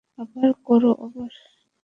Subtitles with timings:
[0.19, 1.31] আবার করো, আবার।